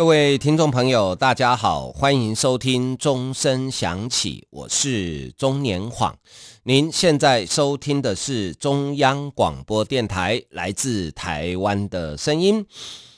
[0.00, 6.16] 各位听众朋友，大家好，欢迎收听钟声响起，我是钟年晃。
[6.62, 12.64] 您现在收听的是中央广播电台来自台湾的声音。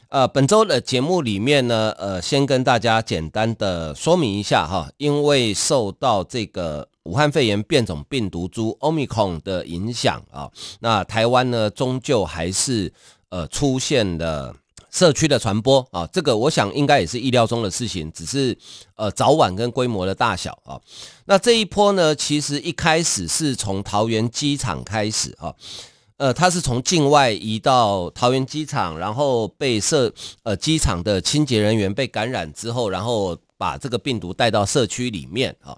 [0.08, 12.92] 呃，本周的节目里面呢，呃，先跟大家简单的说明一下哈，因为受到这个武汉肺炎变种病毒株 Omicron 的影响啊，那台湾呢，终究还是
[13.28, 14.56] 呃出现了。
[14.92, 18.56] 社区的传播啊，这个我想应该也是意料中的事情，只是
[18.94, 20.78] 呃早晚跟规模的大小啊。
[21.24, 25.54] 那这一波呢，其实一开始是从桃园机场开始啊，
[26.18, 30.12] 呃，它是从境外移到桃园机场，然后被社
[30.42, 35.74] 呃机场的清洁人员被感染之后，然后把这个病毒带到社区里面啊。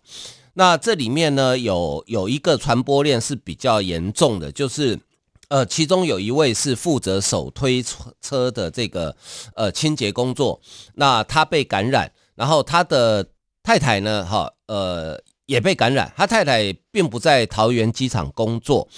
[0.54, 4.98] 那这里面呢，有有一个传播链是比较严重的，就是。
[5.48, 7.82] 呃，其中有一位是负责手推
[8.20, 9.16] 车的这个
[9.54, 10.60] 呃清洁工作，
[10.94, 13.26] 那他被感染，然后他的
[13.62, 18.88] 太太呢，哈，呃，也被感染，他太太并不在桃园机场工作，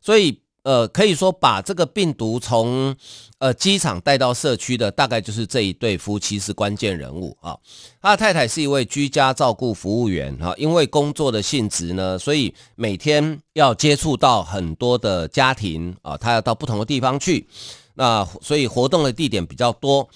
[0.00, 0.43] 所以。
[0.64, 2.96] 呃，可以说把这个病毒从
[3.38, 7.56] 呃机场带到社区的，大概就是这一对夫妻是关键人物啊。
[8.00, 17.46] 他的太太是一位居家照顾服务员啊，因为工作的性质呢，所以每天要接触到很多的家庭啊，他要到不同的地方去，
[17.94, 20.08] 那所以活动的地点比较多。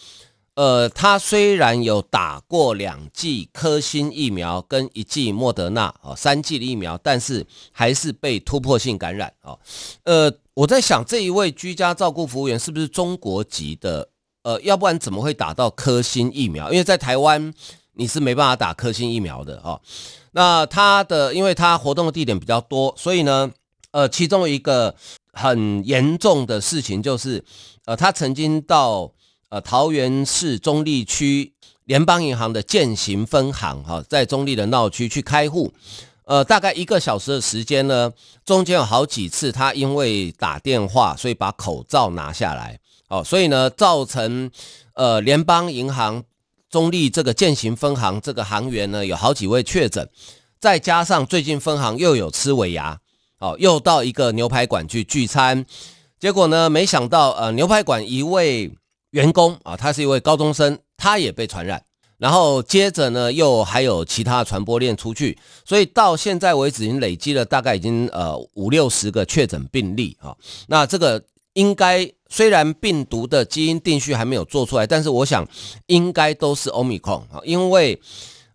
[0.58, 9.56] 呃，他虽然有打过两剂科兴疫苗跟一剂莫德纳哦，三剂的疫苗，但是还是被突破性感染哦。
[10.02, 14.08] 呃，我在想这一位居家照顾服务员是不是中国籍的？
[14.42, 16.72] 呃，要不然怎么会打到科兴疫苗？
[16.72, 17.54] 因为在台湾
[17.92, 19.80] 你是没办法打科兴疫苗的哦。
[20.32, 23.48] 那他的，因为他活动的地点比较多，所以呢，
[23.92, 24.92] 呃，其中一个
[25.32, 27.44] 很严重的事情就是，
[27.84, 29.12] 呃，他曾经到。
[29.50, 31.54] 呃，桃园市中坜区
[31.84, 35.72] 联邦银行的健行分行，哈，在中坜的闹区去开户，
[36.24, 38.12] 呃，大概一个小时的时间呢，
[38.44, 42.78] 中间有好几次他因为打电话，所以把口罩拿下来，
[43.08, 44.50] 哦，所以呢，造成
[44.92, 46.22] 呃联邦银行
[46.68, 50.06] 中坜这个健行分行这个行员呢，有好几位确诊，
[50.60, 53.00] 再加上最近分行又有吃尾牙，
[53.38, 55.64] 哦，又到一个牛排馆去聚餐，
[56.20, 58.70] 结果呢，没想到呃牛排馆一位。
[59.10, 61.82] 员工啊，他是一位高中生，他也被传染，
[62.18, 70.36] 然后接着呢，又还有其他传播链出去，所以到现在为止，已经累积了大概已经呃五六十个确诊病例啊。
[70.66, 71.22] 那这个
[71.54, 75.46] 应该虽然病毒的基因定序还没有做出来，但是我想
[75.86, 77.98] 应该都是 Omicron 啊，因为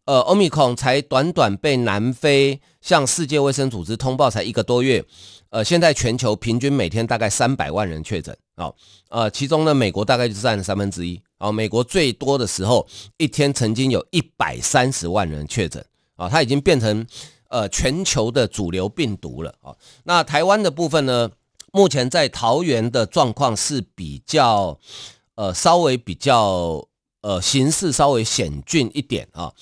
[0.06, 5.04] 呃 Omicron 才短短被南非向世界卫生组织通报才一个多月。
[5.54, 8.74] 呃，现在全球平均每天大概三百万人确诊，啊，
[9.10, 12.88] 呃，其中呢，美国大概就占三分之一，啊，美国最多的时候
[13.18, 17.06] 一天曾经有一百三十万人确诊，啊，它已经变成
[17.50, 19.76] 呃全球的主流病毒了，啊，
[20.06, 21.30] 那台湾的部分呢，
[21.72, 24.80] 目前在桃园的状况是比较，
[25.36, 26.84] 呃，稍微比较，
[27.22, 29.54] 呃，形势稍微险峻一点啊。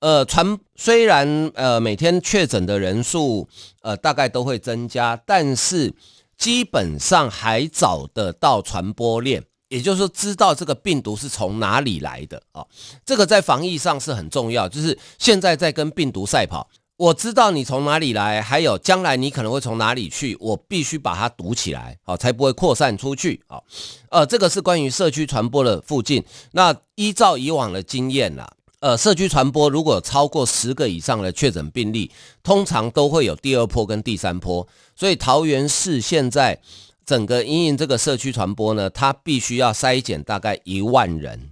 [0.00, 3.48] 呃，传虽然呃每天确诊的人数
[3.82, 5.92] 呃大概都会增加，但是
[6.36, 12.64] 基本上还找得到传播链，也就是说知道这个病毒是从哪里来的啊、
[13.04, 23.64] 这个在防疫上是很重要，就是现在在跟病毒赛跑，我知道你从哪里来，还有将来你可能会从哪里去，我必须把它堵起来，好、才不会扩散出去啊、哦。
[24.10, 26.24] 呃，这个是关于社区传播的附近。
[26.52, 28.48] 那依照以往的经验啦。
[28.80, 32.12] 呃，社区传播如果超过十个以上的确诊病例，
[32.44, 34.66] 通常都会有第二波跟第三波。
[34.94, 36.60] 所以桃园市现在
[37.04, 41.50] 整个因应这个社区传播呢，它必须要筛检大概一万人，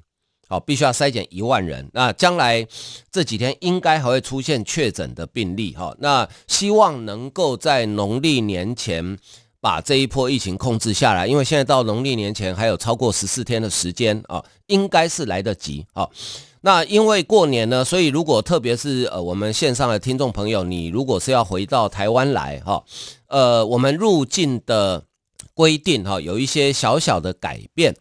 [0.48, 1.90] 好，必须要筛检一万人。
[1.92, 2.64] 那将来
[3.10, 9.18] 这几天应该还会出现确诊的病例，哈，那希望能够在农历年前
[9.60, 16.08] 把这一波疫情控制下来，因为现在到农历年前还有超过十四天的时间啊，应该是来得及啊。
[16.66, 22.82] 那因为过年呢，所以如果特别是呃我们线上的听众朋友，你如果是要回到台湾来哈，
[23.28, 25.04] 呃我们入境的
[25.54, 27.94] 规定哈有一些小小的改变，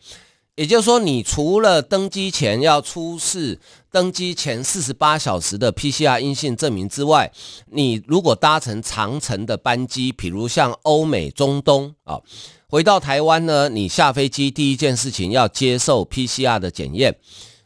[0.56, 3.60] 也就是说，你除了登机前要出示
[3.92, 7.32] 登机前四十八小时的 PCR 阴性证明之外，
[7.72, 12.20] 你如果搭乘长程的班机，比如像欧美、中东啊，
[12.68, 17.16] 回到台湾呢，你下飞机第一件事情要接受 PCR 的检验，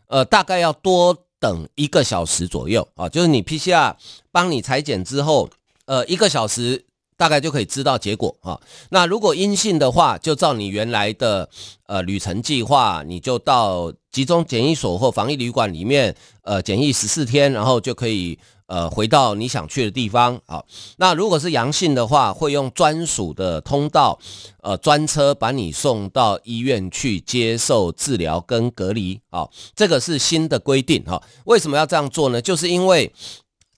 [0.10, 3.96] 呃，大概要多等一个小时左右啊，就是你 PCR
[4.32, 5.50] 帮你裁剪之后，
[5.86, 6.86] 呃，一个小时。
[7.20, 8.58] 大概就可以知道结果啊。
[8.92, 11.50] 那如果阴性的话，就照你原来的
[11.86, 20.64] 呃旅程计划，你就到集中检疫所或防疫旅馆里面呃检疫十四天，然后就可以呃回到你想去的地方啊。
[20.96, 24.18] 那如果是阳性的话，会用专属的通道
[24.64, 29.46] 呃专车把你送到医院去接受治疗跟隔离啊。
[29.76, 31.22] 这个是新的规定哈。
[31.44, 32.42] 为什么要这样做呢？
[32.42, 33.12] 就是因为。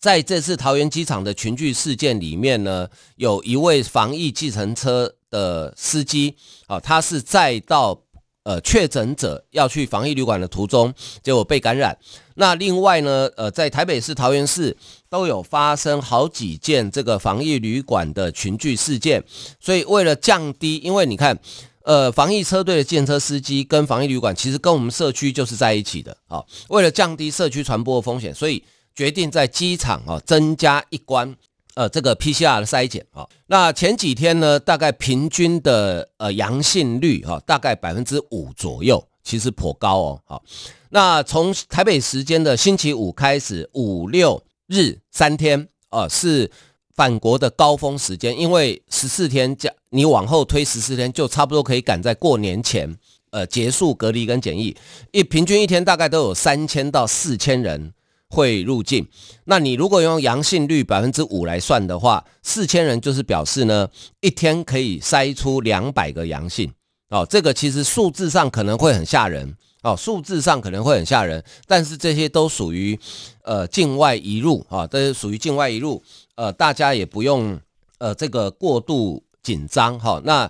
[0.01, 6.35] 在这次桃园机场的群聚事件里面呢，有一位防疫计程车的司机
[6.65, 8.01] 啊，他是载到
[8.43, 10.93] 呃确诊者要去防疫旅馆的途中，
[11.23, 11.97] 结果被感染。
[12.35, 14.75] 那另外呢，呃，在台北市、桃园市
[15.09, 19.23] 都有发生好几件这个防疫旅馆的群聚事件，
[19.59, 21.37] 所以为了降低，因为你看，
[21.83, 28.63] 呃，防疫车队的计程车司机跟防疫旅馆其实跟我们社区就是在一起的啊，为了降低社区传播的风险，所以。
[28.93, 31.33] 决定在机场啊增加一关，
[31.75, 33.27] 呃，这个 PCR 的筛检啊。
[33.47, 40.21] 那前几天呢，大概平均的呃阳性率哈，大概百分之五左右，其实颇高哦。
[40.25, 40.43] 好，
[40.89, 46.51] 那从台北时间的星期五开始，五六日三天啊是
[46.95, 52.97] 返国的高峰时间，因为十四天加你往后推十四天，就差不多可以赶在过年前
[53.31, 54.75] 呃结束隔离跟检疫。
[55.11, 57.93] 一平均一天大概都有三千到四千人。
[58.31, 59.05] 会入境，
[59.43, 63.89] 那你如果用阳性率百分之五来算的话，四千人就是表示呢，
[64.21, 66.71] 一天可以筛出两百个阳性
[67.09, 67.27] 哦。
[67.29, 72.97] 这个其实数字上可能会很吓人哦，数字上可能会很吓人，但是这些都属于
[73.43, 76.01] 呃境外移入啊，这是属于境外移入，
[76.35, 77.59] 呃，大家也不用
[77.97, 80.21] 呃这个过度紧张哈。
[80.23, 80.49] 那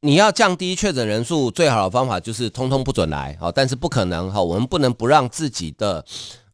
[0.00, 6.02] 你要降低确诊人数，最好的方法就是通通不准来好，但是不可能哈，我们不能不让自己的。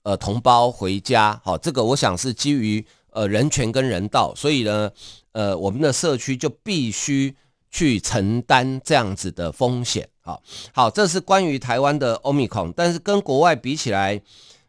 [0.04, 4.90] 呃，同胞回家，好，这个我想是基于呃人权跟人道，所以呢，
[5.32, 7.34] 呃，我们的社区就必须
[7.70, 10.42] 去承担这样子的风险，好，
[10.74, 14.20] 好，这是关于台湾的 Omicron，但是跟国外比起来，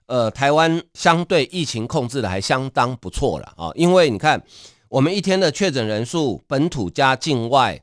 [0.06, 4.42] 呃，台湾相对疫情控制的还相当不错了啊，因为你看
[4.88, 7.82] 我们一天的确诊人数，本土加境外，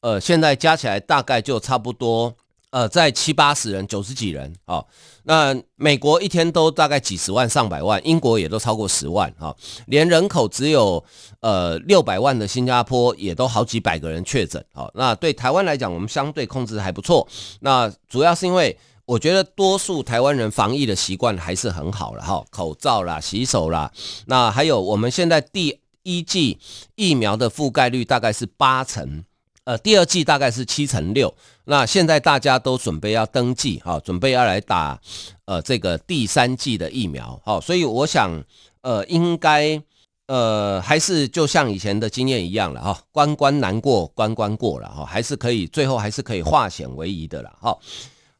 [0.00, 2.36] 呃，现在加起来大概就差不多。
[2.70, 4.86] 呃，在七八十人、九十几人啊、哦，
[5.24, 9.56] 那美国一天都大概几十万、上百万，英国也都超过十万啊、哦，
[9.86, 11.04] 连人口只有
[11.40, 14.88] 呃六百万的新加坡也都好几百个人确诊啊。
[14.94, 17.26] 那对台湾来讲，我们相对控制还不错。
[17.58, 23.90] 那主要是因为我觉得多数台湾人防疫的习惯还是很好了哈、哦，口罩啦、洗手啦，
[24.26, 26.60] 那还有我们现在第一剂
[26.94, 29.24] 疫苗的覆盖率大概是八成。
[29.64, 31.32] 呃，第二季大概是七成六，
[31.64, 34.98] 那现在大家都准备要登记哈，准备要来打
[35.44, 38.42] 呃这个第三季的疫苗，好，所以我想
[38.80, 39.80] 呃应该
[40.26, 47.78] 呃还是就像以前的经验一样了哈，关关难过关关过了哈，还是可以最后还是可以化险为夷的了哈。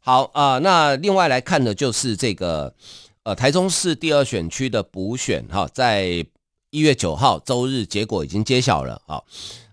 [0.01, 2.75] 好啊，那另外来看的就是这个
[3.25, 6.27] 呃台中市第二选区的补选哈，在
[6.71, 9.23] 一月九号周日结果已经揭晓了啊。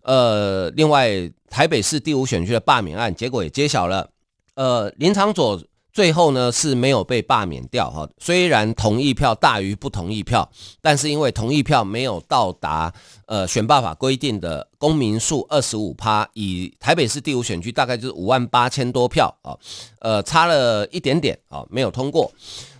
[0.07, 4.09] 呃，另外台北市第五选区的罢免案结果也揭晓了。
[4.56, 5.61] 呃，林长佐
[5.92, 10.49] 最后呢是没有被罢免掉哈，虽然同意票大于不同意票，
[10.81, 12.94] 但是因为同意票没有到达
[13.26, 19.57] 呃选罢法规定的公民数二十五趴，以台北市第五选区大概就是五万八千多票啊，
[19.99, 22.31] 呃，差了一点点啊，没有通过。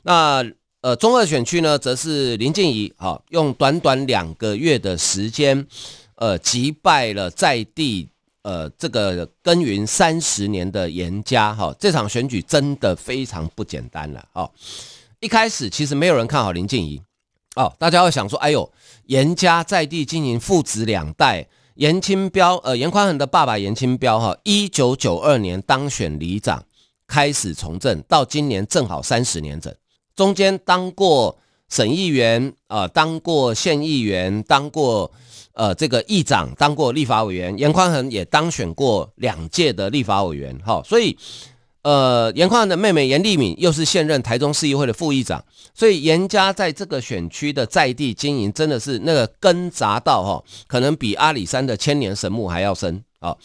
[0.04, 0.46] 那
[0.80, 5.68] 呃中二选区呢，则是林静怡啊，用短短两个月的时间。
[6.18, 8.10] 呃，击败了在地
[8.42, 14.52] 呃这个耕耘三十年的严家哈，这场选举真的非常不简单了哦。
[15.20, 17.02] 一开始其实没有人看好林静仪
[17.56, 18.72] 哦，大家会想说，哎呦，
[19.06, 26.64] 严家在地经营父子两代，严清标呃严宽恒的爸爸严清标哈，一九九二年当选里长，
[27.06, 29.72] 开始从政，到今年正好三十年整，
[30.16, 31.38] 中间当过
[31.70, 35.12] 省议员啊、呃，当过县议员，当过。
[35.60, 41.18] 呃，这个议长当过立法委员，严宽恒也当选过两届的立法委员，哈，所以，
[41.82, 45.44] 呃，严宽恒的妹妹严丽敏又是现任台中市议会的副议长，
[45.74, 53.36] 所以严家在这个选区的在地经营真的是那个根扎到哈，可能比阿里山的千年神木还要深啊，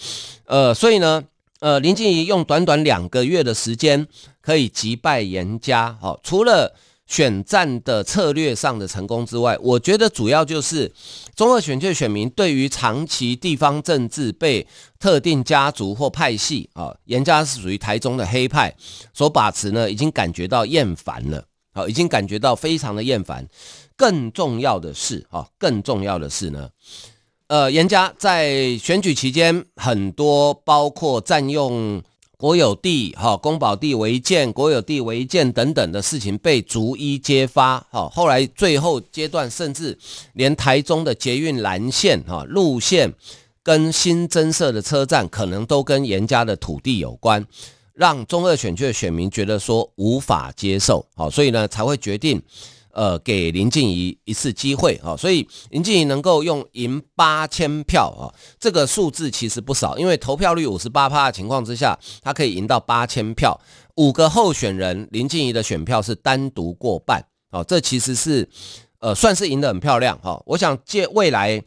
[0.45, 1.25] 呃，所以呢，
[1.61, 4.07] 呃，林静仪用短短两个月的时间
[4.43, 6.75] 可以击败严家，好，除了
[7.07, 10.91] 选战的策略上的成功之外，我觉得主要就是
[11.37, 14.67] 中二选区的选民对于长期地方政治被
[14.99, 18.75] 特定家族或派系啊，严家是属于台中的黑派
[19.13, 21.45] 所把持呢，已经感觉到厌烦了，
[21.75, 23.47] 好，已经感觉到非常的厌烦。
[23.95, 26.71] 更重要的是，哈，更重要的是呢，
[27.49, 32.03] 呃，严家在选举期间，很多包括占用
[32.43, 39.97] 国有地、哈公保地违建、国有地违建等等的事情被逐一揭发，哈，后来最后阶段，甚至
[40.33, 43.15] 连台中的捷运蓝线哈路线
[43.63, 47.47] 跟新增设的车站，可能都跟严家的土地有关，
[47.95, 52.43] 让中二选区的选民觉得说无法接受，好，所以呢才会决定。
[52.93, 58.29] 呃，给林静怡一次机会啊，所以林静怡能够用赢八千票啊，
[58.61, 63.59] 这个数字其实不少，因为投票率五十八趴的情况之下，他可以赢到八千票，
[63.97, 68.47] 五个候选人，林静怡的选票是单独过半啊，这其实是
[69.01, 70.43] 呃算是赢得很漂亮哈。
[70.45, 71.63] 我想借未来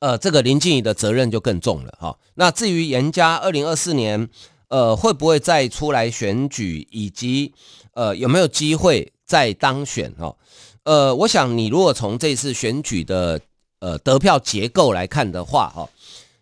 [0.00, 2.18] 呃这个林静怡的责任就更重了哈。
[2.34, 4.28] 那至于严家二零二四年
[4.68, 7.54] 呃会不会再出来选举，以及
[7.94, 10.36] 呃有没有机会再当选哈？
[10.86, 13.40] 呃，我想你如果从这次选举的
[13.80, 15.88] 呃得票结构来看的话，哈，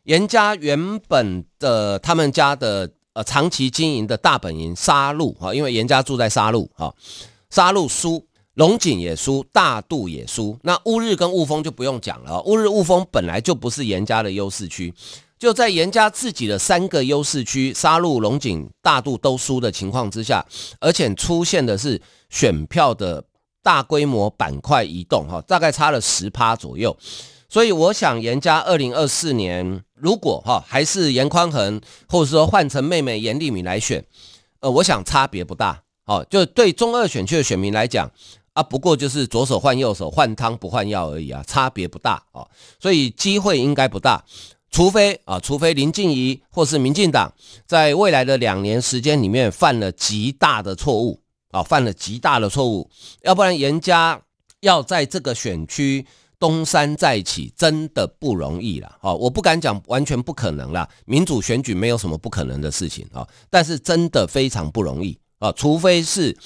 [0.02, 6.94] 严家原本的他们家的呃长期经营的大本营沙鹿哈，因为严家住在沙鹿哈，
[7.48, 14.92] 沙鹿输，龙井也输，大肚也输，那乌日跟雾峰就不用讲了，乌日雾峰本来就不是严家的优势区，
[15.38, 20.44] 就在严家自己的三个优势区沙鹿、龙井、大肚都输的情况之下，
[20.80, 21.98] 而且出现的是
[22.28, 23.24] 选票的。
[23.64, 26.94] 大规模板块移动，哈，大概差了十趴左右，
[27.48, 34.04] 所以我想严家二零二四年如果哈还是严宽恒，或者说换成妹妹严丽敏来选，
[34.60, 38.10] 呃，我想差别不大，哦，就对中二选区的选民来讲
[38.52, 42.46] 啊，不过就是左手换右手，换汤不换药而已啊，差别不大哦，
[42.78, 44.22] 所以机会应该不大，
[44.70, 47.32] 除非啊，除非林静仪或是民进党
[47.66, 51.23] 在未来的两年时间里面犯了极大的错误。
[51.54, 52.90] 啊，犯了极大的错误，
[53.22, 54.20] 要不然严家
[54.58, 56.04] 要在这个选区
[56.40, 58.88] 东山再起，真的不容易了。
[59.00, 66.36] 啊，我不敢讲完全不可能啦，民主选举没有什么不可能的事情啊，但是真的非常不容易啊，除非是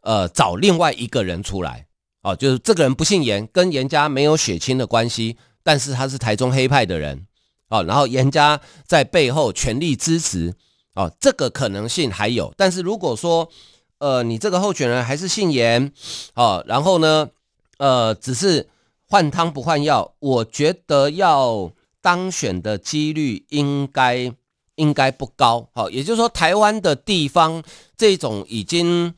[0.00, 1.86] 呃找另外一个人出来，
[2.22, 7.24] 啊，就是这个人不姓严，跟严家没有血亲的关系，但是他是台中黑派的人，
[7.68, 10.56] 啊，然后严家在背后全力支持，
[10.94, 13.48] 啊，这个可能性还有，但是如果说
[13.98, 15.90] 呃，你这个候选人还是姓严，
[16.34, 17.30] 哦，然后呢，
[17.78, 18.68] 呃，只是
[19.08, 21.72] 换汤不换药，我觉得要
[22.02, 24.30] 当选的几率应该
[24.74, 27.62] 应该不高，好，也就是说，台湾的地方
[27.96, 29.14] 这种已经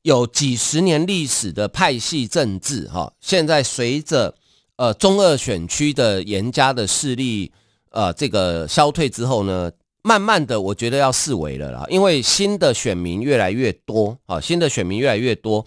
[0.00, 4.34] 有几十年历史的派系政治，哈，现在随着
[4.76, 7.52] 呃中二选区的严家的势力，
[7.90, 9.70] 呃，这个消退之后呢。
[10.08, 15.62] 慢慢的，我觉得要四维了啦，因为新的选民越来越多啊，新的选民越来越多。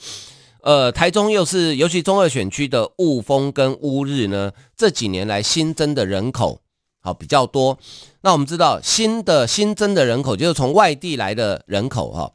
[0.64, 6.60] 呃，台中又是尤其中二选区的雾峰跟乌日呢，这几年来新增的人口
[7.04, 7.78] 好比较多。
[8.22, 12.32] 那我们知道，新的新增的人口就是从外地来的人口哈，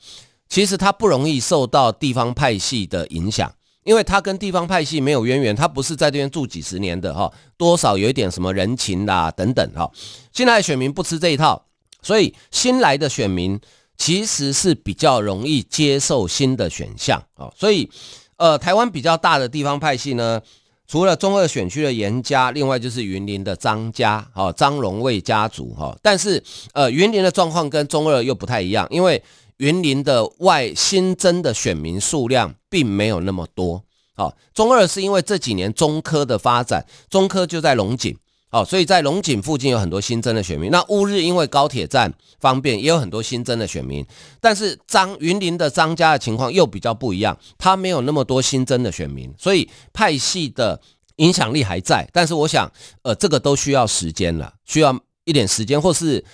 [0.49, 9.91] 其实他不容易受到地方派系的影响，因为他跟地方派系没有渊源，他不是在这边住几十年的哈，多少有一点什么人情啦等等哈。
[10.33, 11.65] 新来的选民不吃这一套。
[12.03, 13.61] 所以新来的选民
[13.97, 17.91] 其实是比较容易接受新的选项啊，所以
[18.37, 20.41] 呃，台湾比较大的地方派系呢，
[20.87, 26.43] 除了中二选区的严家，另外就是云林的张家，哈，张荣卫家族哈，但是
[26.75, 29.23] 呃，云林的状况跟中二又不太一样，因为
[29.57, 33.83] 云林的外新增的选民数量并没有那么多，
[34.15, 38.15] 好，中二是因为这几年中科的发展，中科就在龙井。
[38.51, 40.71] 哦，所以在龙井附近有很多新增的选民。
[40.71, 44.07] 那乌日因为高铁站方便，也有很多新增的选民。
[44.41, 50.81] 但是张云林的张家的情况又比较不一样，他没有那么多新增的选民，所以派系的
[51.17, 52.09] 影响力还在。
[52.13, 52.71] 但是我想，
[53.03, 56.25] 呃，这个都需要时间了，需要一点时间，或是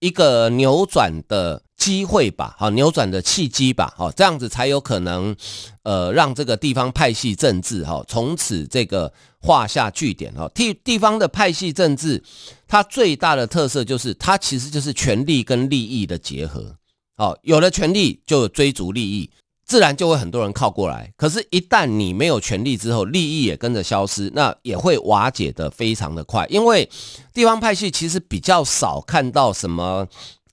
[0.00, 1.62] 一个扭转的。
[1.80, 5.34] 机会吧，好，扭转的契机吧，好，这样子才有可能，
[5.82, 9.10] 呃，让这个地方派系政治哈，从此这个
[9.40, 10.46] 画下句点哈。
[10.54, 12.22] 地地方的派系政治，
[12.68, 16.76] 它最大的特色就是它其实就是权力跟利益的结合，
[17.16, 19.30] 好，有了权力就追逐利益，
[19.64, 21.10] 自然就会很多人靠过来。
[21.16, 26.46] 可是，一旦你没有权力之后，利益也跟着消失，那也会瓦解的非常的快。
[26.50, 26.86] 因为
[27.32, 30.06] 地方派系其实比较少看到什么。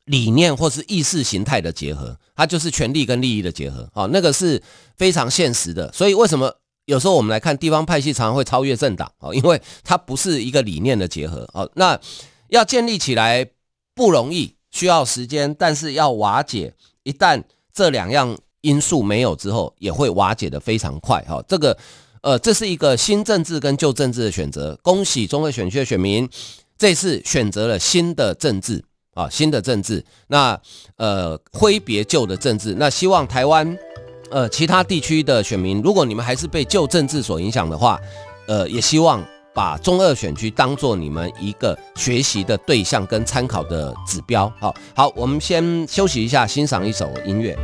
[0.08, 4.62] 理念或是意识形态的结合，它就是权力跟利益的结合，好，那个是
[4.98, 5.92] 非常现实的。
[5.94, 6.54] 所以为什么
[6.86, 12.00] 有时候我们来看地方派系常常会超越政党，哦，因为它不是一个理念的结合，哦，那
[12.50, 13.46] 要建立起来
[13.94, 16.74] 不容易，需要时间，但是要瓦解，
[17.04, 21.78] 一旦这两样因素没有之后，也会瓦解的非常快，哈，这个，
[22.22, 24.80] 呃，这是一个新政治跟旧政治的选择。
[24.82, 26.30] 恭喜中二选区的选民，
[26.78, 28.86] 这次选择了新的政治。
[29.18, 30.56] 啊，新的政治，那
[30.98, 33.76] 呃挥别旧的政治，那希望台湾
[34.30, 38.00] 呃其他地区的选民，如果你们还是被旧政治所影响的话，
[38.48, 44.54] 呃也希望把中二选区当做你们一个学习的对象跟参考的指标。
[44.60, 47.58] 好，好，我们先休息一下，欣赏一首音乐。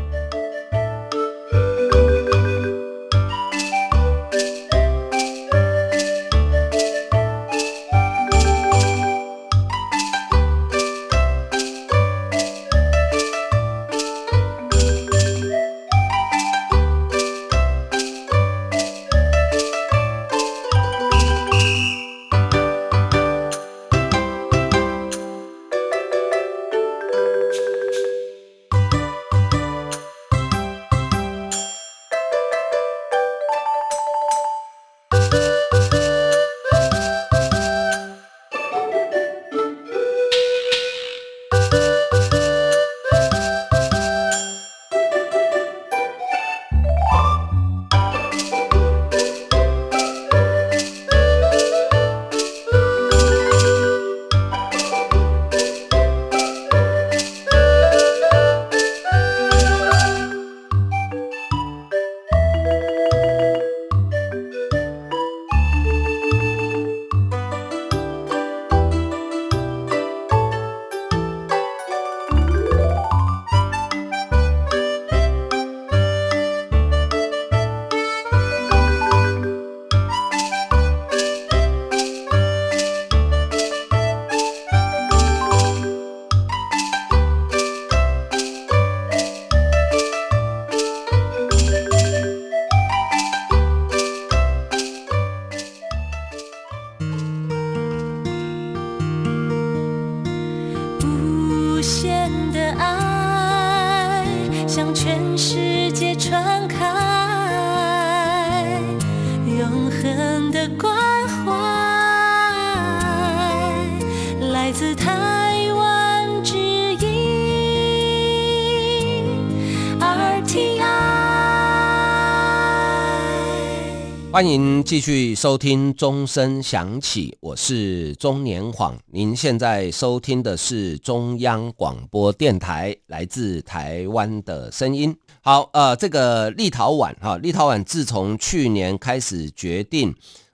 [124.33, 128.97] 欢迎继续收听钟声响起，我是钟年晃。
[129.11, 135.15] 您现在收听的是中央广播电台来自台湾的声音。
[135.43, 140.11] 好，呃，这个立陶宛哈，立陶宛自从去年开始决定，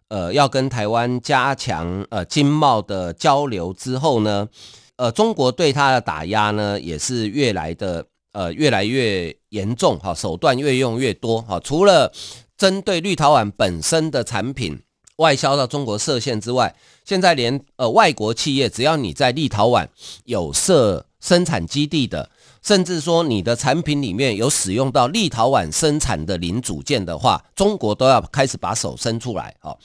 [0.10, 4.50] 呃，要跟台湾加强呃经贸的交流之后呢，
[4.98, 12.12] 呃，中国对它的打压呢也是越来的呃越来越严重哈，手段越用越多哈，除了
[12.60, 14.82] 针对立陶宛本身的产品
[15.15, 19.88] 外销到中国设限之外，现在连呃外国企业，只要你在立陶宛
[20.26, 22.30] 有设生产基地的，
[22.62, 29.56] 甚至说你的产品里面有使用到立陶宛生产的零组件的话，中国都要开始把手伸出来。
[29.62, 29.78] 哦，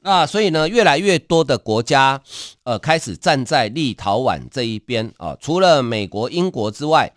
[0.00, 2.22] 那所以呢，越来越多的国家
[2.64, 7.10] 呃开始站在立陶宛这一边啊，除了美国、英国之外。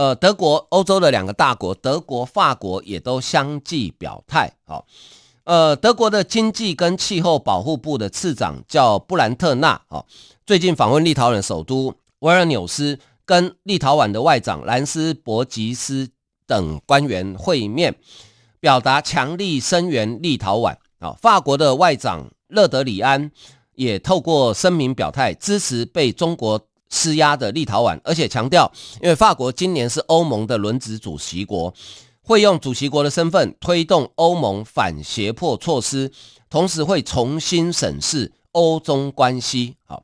[0.00, 4.50] 呃，德国、欧洲的两个大国，德国、法国也都相继表态。
[4.64, 4.86] 好，
[5.44, 10.06] 呃，德国的经济跟气候保护部的次长叫布兰特纳，哦，
[10.46, 16.08] 最近访问立陶宛首都维尔纽斯，跟立陶宛的外长兰斯伯吉斯
[16.46, 17.94] 等官员会面，
[18.58, 20.74] 表达强力声援立陶宛。
[21.00, 23.30] 啊，法国的外长勒德里安
[23.74, 26.58] 也透过声明表态，支持被中国。
[26.90, 31.72] 施压的立陶宛，而且强调，因为法国今年是欧盟的轮值主席国，
[32.22, 36.10] 会用主席国的身份推动欧盟反胁迫措施，
[36.50, 39.76] 同时会重新审视欧中关系。
[39.86, 40.02] 好，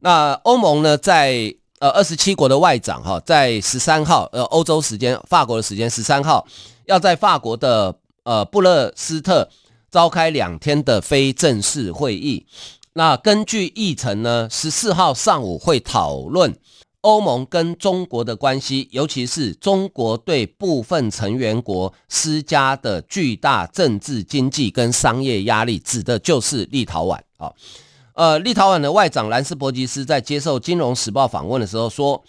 [0.00, 6.46] 那欧盟呢，在呃二十七国的外长哈，在十三号呃欧洲时间法国的时间十三号，
[6.86, 9.48] 要在法国的呃布勒斯特
[9.90, 12.44] 召开两天的非正式会议。
[12.96, 16.56] 那根据议程呢，十四号上午会讨论
[17.02, 27.20] 欧盟跟中国的关系，尤其是中国对部分成员国施加的巨大政治、经济跟商业压力，指的就是立陶宛。
[27.36, 27.52] 啊，
[28.14, 32.24] 呃，立陶宛的外长兰斯伯吉斯在接受《金融时报》访问的时候说，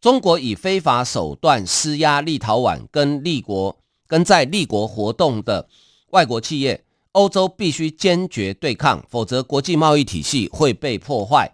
[0.00, 5.66] 中国以非法手段施压立陶宛跟立国跟在立国活动的
[6.10, 11.52] 外国企业，欧洲必须坚决对抗，否则国际贸易体系会被破坏。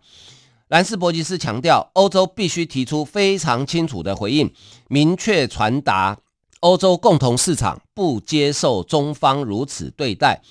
[0.68, 4.52] 兰斯伯吉斯强调，欧洲必须提出非常清楚的回应，
[4.88, 6.18] 明确传达
[6.60, 10.42] 欧洲共同市场不接受中方如此对待，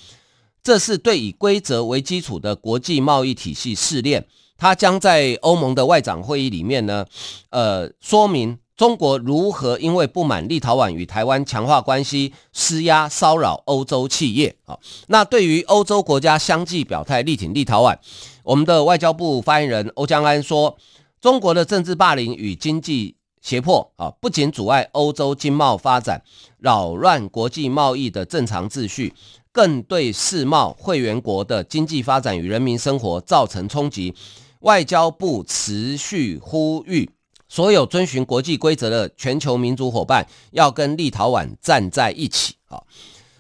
[0.64, 4.26] 这是对以规则为基础的国际贸易体系试炼。
[4.58, 7.06] 他将在欧盟的外长会议里面呢，
[7.52, 14.56] 呃，说明中国如何因为不满立陶宛与台湾强化关系，施压骚扰欧洲企业。
[14.66, 17.98] 啊，那对于欧洲国家相继表态力挺立陶宛，
[18.44, 20.78] 我们的外交部发言人欧江安说，
[21.20, 26.22] 中国的政治霸凌与经济胁迫啊，不仅阻碍欧洲经贸发展，
[26.60, 29.14] 扰乱国际贸易的正常秩序。
[29.52, 34.14] 更对世贸会员国的经济发展与人民生活造成冲击。
[34.60, 37.10] 外交部持续呼吁
[37.50, 42.56] 所有遵循国际规则的全球民主伙伴要跟立陶宛站在一起。
[42.68, 42.82] 啊，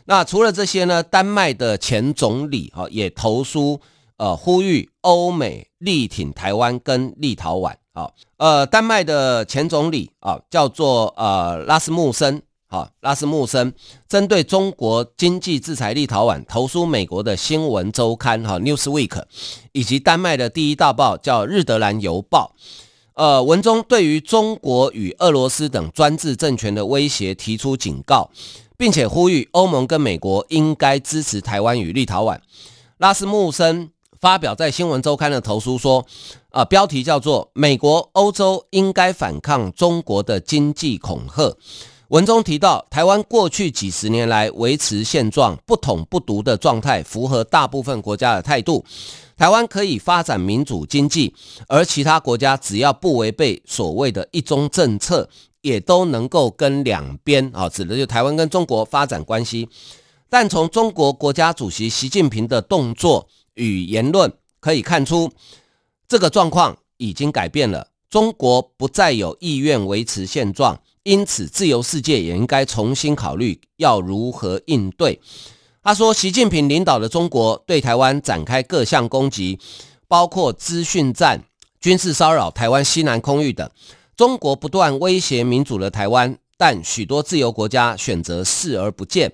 [0.05, 1.03] 那除了这些呢？
[1.03, 3.81] 丹麦的前总理哈也投书，
[4.15, 7.75] 呃，呼吁欧美力挺台湾跟立陶宛。
[7.91, 12.41] 啊，呃，丹麦的前总理啊叫做呃拉斯穆森。
[12.69, 13.73] 好，拉斯穆森
[14.07, 19.23] 针对中国经济制裁立陶宛，投书美国的新闻周刊哈 Newsweek，
[19.71, 22.53] 以及丹麦的第一大报叫日德兰邮报。
[23.17, 28.29] 呃，文中对于中国与俄罗斯等专制政权的威胁提出警告，
[28.77, 32.37] 并且呼吁欧盟跟美国应该支持台湾与立陶宛。
[32.99, 33.89] 拉斯穆森
[34.21, 36.05] 发表在新闻周刊的投书说，
[36.51, 41.57] 啊、呃，标题叫做“美国、欧洲应该反抗中国的经济恐吓”。
[42.09, 48.85] 文中提到，台湾过去几十年来维持现状、不统不独的状态，符合大部分国家的态度。
[49.35, 51.33] 台湾可以发展民主经济，
[51.67, 59.67] 而其他国家只要不违背所谓的一中政策，也都能够跟两边啊，指的就台湾跟中国发展关系。
[60.29, 65.29] 但从中国国家主席习近平的动作与言论可以看出，
[66.07, 70.79] 这个状况已经改变了，中国不再有意愿维持现状。
[71.07, 75.17] 因此，自由世界也应该重新考虑要如何应对。
[75.81, 79.57] 他说，习近平领导的中国对台湾展开各项攻击，
[80.09, 81.41] 包括资讯战、
[81.79, 83.71] 军事骚扰台湾西南空域等。
[84.17, 89.31] 中国不断威胁民主的台湾，但许多自由国家选择视而不见。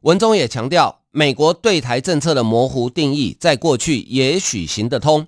[0.00, 5.24] 文中也强调，美国对台政策的模糊定义，在过去也许行得通，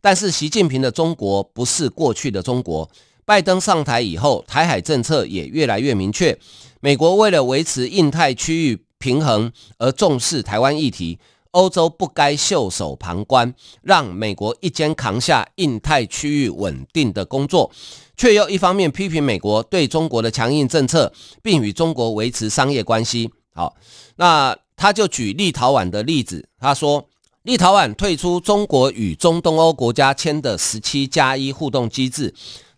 [0.00, 2.88] 但是习近平的中国不是过去的中国。
[3.26, 6.38] 拜登上台以后，台海政策也越来越明确。
[6.80, 11.18] 美国为了维持印太区域平衡而重视台湾议题，
[11.50, 17.68] 欧洲不该袖手旁观，让美国一肩扛下印太区域稳定的工作，
[18.16, 21.12] 却又一方面批评美国对中国的强硬政策，
[21.42, 23.28] 并与中国维持商业关系。
[23.52, 23.74] 好，
[24.14, 27.08] 那他就举立陶宛的例子，他说，
[27.42, 32.32] 立陶宛退出中国与中东欧国家签的十七加一互动机制。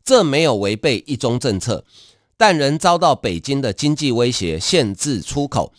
[0.09, 1.85] 这没有违背一中政策，
[2.39, 5.71] 但仍遭到北京的经济威胁，限制出口。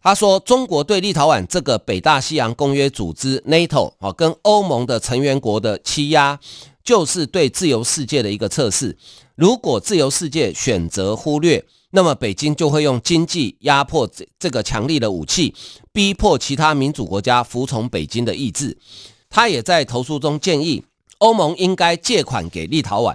[0.00, 6.40] 他说，中国对立陶宛这个北大西洋公约组织 NATO 啊，跟欧盟的成员国的欺压，
[6.82, 8.96] 就是对自由世界的一个测试。
[9.34, 15.54] 如果自由世界选择忽略，那么北京就会用经济压迫这这个强力的武器，
[15.92, 18.78] 逼迫其他民主国家服从北京的意志。
[19.28, 20.82] 他也在投书中建议，
[21.18, 23.14] 欧盟应该借款给立陶宛。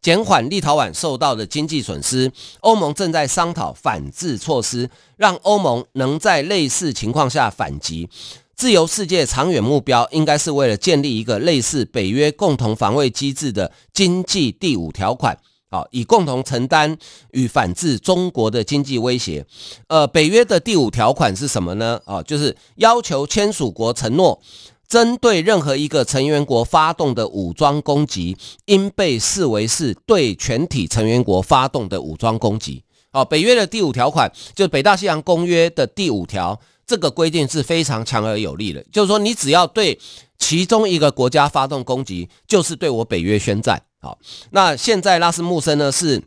[0.00, 8.08] 减缓立陶宛受到的经济损失，欧盟正在商讨反制措施，让欧盟能在类似情况下反击。
[8.56, 15.38] 自由世界长远目标应该是为了建立一个类似北约共同防卫机制的经济第五条款，
[15.70, 16.96] 好，以共同承担
[17.30, 19.46] 与反制中国的经济威胁。
[19.86, 22.00] 呃，北约的第五条款是什么呢？
[22.04, 24.40] 啊，就是要求签署国承诺。
[24.88, 32.82] 针对任何一个成员国发动的武装攻击，应被视为是对全体成员国发动的武装攻击。
[33.12, 38.82] 好，北约的第五条款就是北大西洋公约的第五条，这个规定是非常强而有力的。
[38.90, 39.98] 就是说，你只要对
[40.38, 43.82] 其中一个国家发动攻击，就是对我北约宣战。
[44.00, 44.18] 好，
[44.50, 46.22] 那现在拉斯穆森呢是。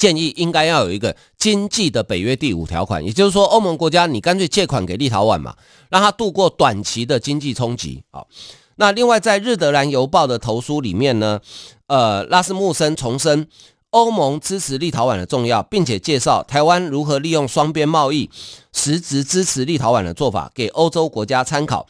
[0.00, 5.54] 建议应该要有一个经济的北约第五条款，也就是说，欧盟国家你干脆借款给立陶宛嘛，
[5.90, 8.02] 让他度过短期的经济冲击。
[8.10, 8.26] 好，
[8.76, 11.38] 那另外在日德兰邮报的投书里面呢，
[11.86, 13.46] 呃，拉斯穆森重申
[13.90, 18.30] 欧盟支持立陶宛的重要，并且介绍台湾如何利用双边贸易
[18.72, 21.86] 实质支持立陶宛的做法，给欧洲国家参考。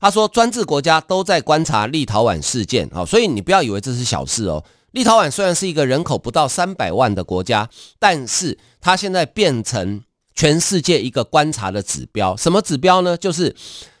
[0.00, 4.64] 他说，专制国家都在观察立陶宛事件，好，所以你不要以为这是小事哦。
[4.92, 10.02] 立陶宛虽然是一个人口不到三百万的国家，但是它现在变成
[10.34, 12.36] 全世界一个观察的指标。
[12.36, 13.16] 什么指标呢？
[13.16, 13.56] 就是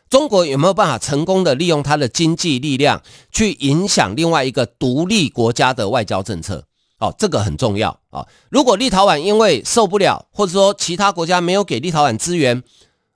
[0.08, 6.66] 中国有没有办法成功的利用它的经济力量去影响另外一个独立国家的外交政策？
[6.98, 8.24] 哦，这个很重要啊！
[8.48, 12.62] 如果立陶宛因为受不了，或者说其他国家没有给立陶宛资源，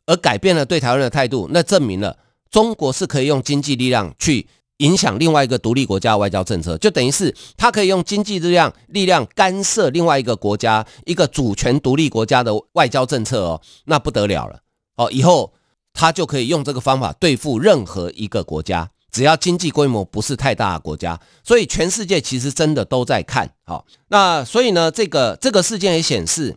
[0.07, 2.19] 而改变了对台湾的态度，那证明了
[2.51, 4.49] 中国是可以用经济力量去。
[4.79, 14.61] 影响另外一个独立国家外交政策，就等于是他可以用经济力量力量干涉另外一个国家一个主权独立国家的外交政策哦，那不得了了
[14.97, 15.53] 哦，以后
[15.95, 23.87] 他就可以用这个方法对付任何一个国家，只要经济规模不是太大的国家，所以全世界其实真的都在看好。
[24.09, 26.55] 那所以呢，这个这个事件也显示，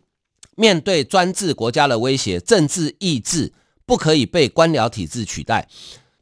[0.57, 3.53] 面对专制国家的威胁，政治意志
[3.85, 5.69] 不可以被官僚体制取代。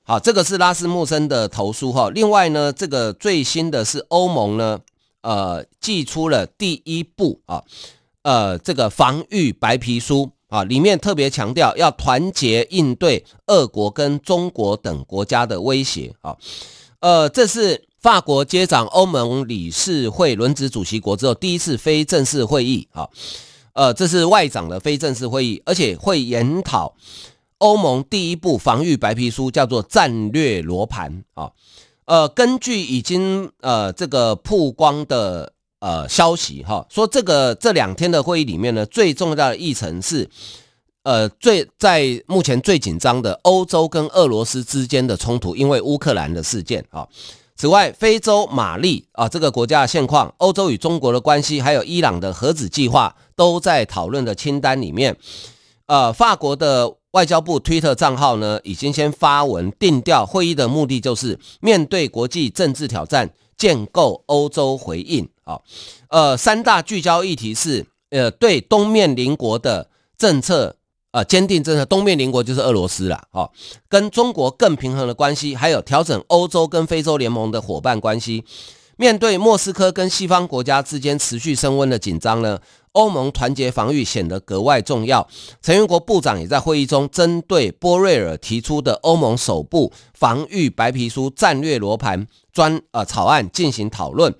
[0.09, 2.09] 好，这个是拉斯穆森的投书哈。
[2.11, 4.79] 另外呢，这个最新的是欧盟呢，
[5.21, 7.61] 呃，寄出了第一部啊，
[8.21, 16.37] 呃，这个防御白皮书啊，里面特别强调要团结应对俄国跟中国等国家的威胁啊。
[17.01, 23.09] 呃，这是法国接掌欧盟理事会轮值主席国之后第一次非正式会议啊。
[23.73, 26.95] 呃，这是外长的非正式会议，而且会研讨。
[27.59, 31.51] 欧盟第一部防御白皮书叫做战略罗盘啊，
[32.05, 40.29] 呃，根据已经呃这个曝光的呃消息哈，说这个这两天的会议里面呢，最重要的议程是
[41.01, 47.07] 呃最在目前最紧张的欧洲跟俄罗斯之间的冲突，因为乌克兰的事件啊。
[47.55, 55.17] 此外，非洲马利啊这个国家的现况，欧洲与中国的关系，还有伊朗的核子计划，都在讨论的清单里面。
[55.87, 56.93] 呃，法国的。
[57.17, 65.27] 外交部推特账号呢，已经先发文定调，会议的目的就是面对国际政治挑战，建构欧洲回应。
[65.43, 65.59] 啊，
[66.09, 70.75] 呃，三大聚焦议题是，呃，对东面邻国的政策，
[71.09, 73.49] 呃，坚定政策，东面邻国就是俄罗斯了，啊，
[73.89, 78.43] 跟中国更平衡的关系，还有调整欧洲跟非洲联盟的伙伴关系。
[78.99, 82.59] 面对莫斯科跟西方国家之间持续升温的紧张呢，
[82.97, 85.27] 欧盟团结防御显得格外重要。
[85.61, 94.33] 成员国部长也在会议中针对波瑞尔提出的欧盟首部防御白皮书战略罗盘专呃草案进行讨论。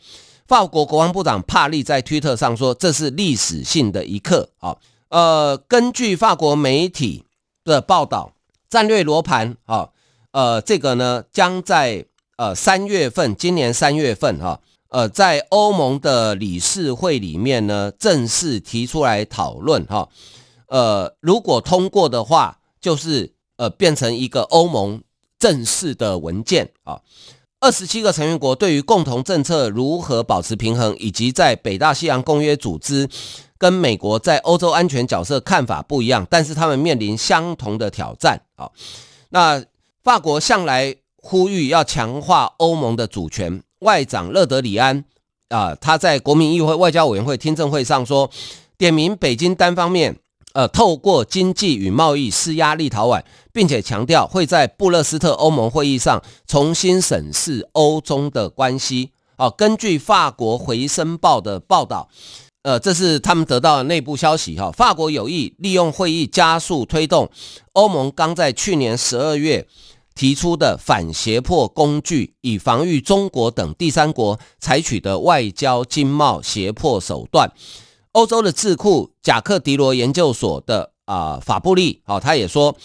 [0.48, 4.78] 法国国防部长帕利在推特上说：“这是历史性的一刻。”啊，
[5.10, 7.26] 呃，根据法国媒体
[7.64, 8.34] 的报道，
[8.70, 9.90] 战略罗盘啊，
[10.32, 12.06] 呃，这个呢将在。
[12.40, 20.08] 呃，三月份，今年三月份，哈，呃，在欧盟的理事会里面呢，正式提出来讨论，哈，
[20.68, 25.02] 呃，如果通过的话，就是呃，变成一个欧盟
[25.38, 27.02] 正式的文件啊。
[27.60, 33.10] 二十七个成员国对于共同政策如何保持平衡，以及在北大西洋公约组织
[33.58, 38.70] 跟美国在欧洲安全角色看法不一样，但是他们面临相同的挑战啊。
[39.30, 39.64] 那
[40.04, 40.96] 法国向来。
[41.20, 43.62] 呼吁要强化欧盟的主权。
[43.80, 45.04] 外长勒德里安
[45.50, 48.30] 啊，他在国民议会外交委员会听证会上说，
[48.78, 50.18] 点名北京单方面
[50.54, 59.12] 呃透过经济与贸易施压立陶宛，并且强调会在布勒斯特欧盟会议上重新审视欧中的关系。
[59.36, 62.10] 啊，根据法国回声报的报道，
[62.64, 64.72] 呃，这是他们得到的内部消息哈。
[64.72, 67.30] 法国有意利用会议加速推动
[67.74, 69.68] 欧盟刚在去年十二月。
[70.18, 77.54] 提出的反胁迫工具，以防御中国等第三国采取的外交经贸胁迫手段。
[78.14, 82.76] 欧洲的智库贾克迪罗研究所的啊、法布利，啊、哦，他也说，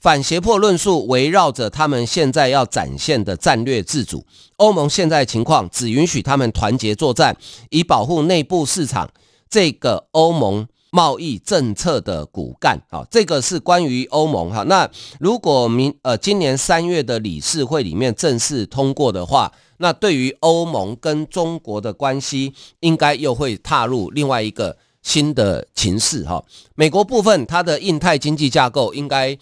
[0.00, 4.24] 反胁迫论述围绕着他们现在要展现的战略自主。
[4.58, 7.36] 欧盟现在情况只允许他们团结作战，
[7.70, 9.10] 以保护内部市场。
[9.50, 10.68] 这个欧盟。
[10.96, 14.62] 贸易政策的骨干，啊，这个是关于欧盟哈。
[14.62, 26.42] 那如果明呃今年三月的理事会里面正式通过的话，那对于欧盟跟中国的关系，应该又会踏入另外一个新的情势哈。
[26.74, 29.36] 美国部分它的印太经济架构，应该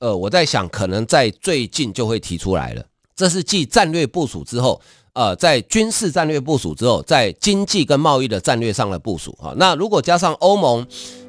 [0.00, 2.84] 呃我在想，可能在最近就会提出来了。
[3.16, 4.78] 这是继战略部署之后。
[5.12, 10.86] 呃，在军事战略部署之后，在经济跟贸易的战略上的部署哈，那如果加上欧盟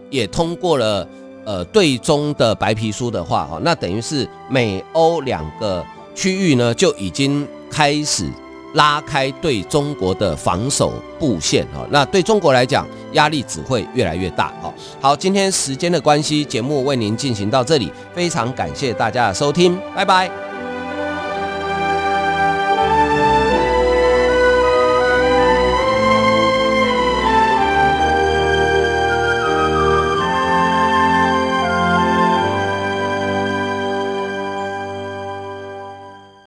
[0.09, 1.07] 也通过了
[1.45, 8.29] 呃对中的白皮书的话哈，那等于是美欧两个区域呢就已经开始
[8.75, 14.73] 拉开对中国的防守布线哈，那对中国来讲压力只会越来越大哈。
[15.01, 20.50] 好，今天时间的关系，节目为您进行到这里，非常感谢大家的收听，拜拜。